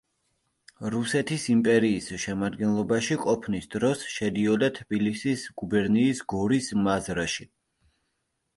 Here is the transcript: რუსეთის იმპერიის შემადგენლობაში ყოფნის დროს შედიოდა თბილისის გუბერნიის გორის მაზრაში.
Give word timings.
რუსეთის 0.93 1.43
იმპერიის 1.55 2.07
შემადგენლობაში 2.23 3.19
ყოფნის 3.27 3.69
დროს 3.77 4.03
შედიოდა 4.15 4.71
თბილისის 4.81 5.47
გუბერნიის 5.63 6.25
გორის 6.37 6.75
მაზრაში. 6.89 7.51